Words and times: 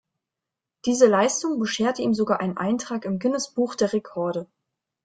Diese 0.87 1.05
Leistung 1.05 1.59
bescherte 1.59 2.01
ihm 2.01 2.15
sogar 2.15 2.39
einen 2.39 2.57
Eintrag 2.57 3.05
im 3.05 3.19
Guinness-Buch 3.19 3.75
der 3.75 3.93
Rekorde. 3.93 4.47